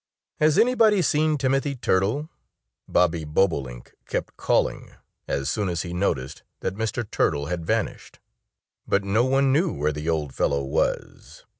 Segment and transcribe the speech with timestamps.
[0.39, 2.27] "Has anybody seen Timothy Turtle?"
[2.87, 4.93] Bobby Bobolink kept calling
[5.27, 7.07] as soon as he noticed that Mr.
[7.07, 8.19] Turtle had vanished.
[8.87, 11.45] But no one knew where the old fellow was.